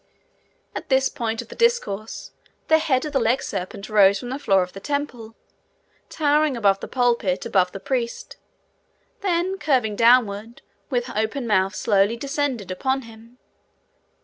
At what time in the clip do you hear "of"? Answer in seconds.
1.43-1.49, 3.05-3.13, 4.63-4.73